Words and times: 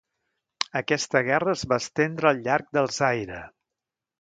Aquesta 0.79 1.21
guerra 1.27 1.53
es 1.59 1.65
va 1.73 1.79
estendre 1.83 2.31
al 2.31 2.41
llarg 2.49 2.73
del 2.79 2.91
Zaire. 2.99 3.45